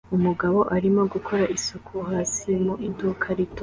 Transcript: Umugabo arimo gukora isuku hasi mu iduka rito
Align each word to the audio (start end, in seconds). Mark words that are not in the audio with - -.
Umugabo 0.15 0.59
arimo 0.75 1.01
gukora 1.13 1.43
isuku 1.57 1.93
hasi 2.09 2.49
mu 2.63 2.73
iduka 2.87 3.27
rito 3.37 3.59